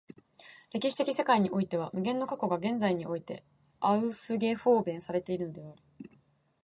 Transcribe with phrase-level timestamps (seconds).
[0.71, 3.43] 歴史的世界においては無限の過去が現在において
[3.81, 6.11] アウフゲホーベンされているのである。